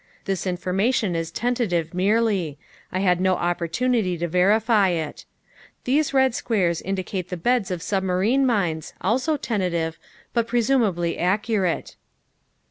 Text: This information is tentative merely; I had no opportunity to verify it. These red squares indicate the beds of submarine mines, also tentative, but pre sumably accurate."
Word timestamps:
This 0.25 0.47
information 0.47 1.15
is 1.15 1.29
tentative 1.29 1.93
merely; 1.93 2.57
I 2.91 3.01
had 3.01 3.21
no 3.21 3.35
opportunity 3.35 4.17
to 4.17 4.27
verify 4.27 4.89
it. 4.89 5.25
These 5.83 6.11
red 6.11 6.33
squares 6.33 6.81
indicate 6.81 7.29
the 7.29 7.37
beds 7.37 7.69
of 7.69 7.83
submarine 7.83 8.43
mines, 8.47 8.93
also 8.99 9.37
tentative, 9.37 9.99
but 10.33 10.47
pre 10.47 10.61
sumably 10.61 11.19
accurate." 11.19 11.97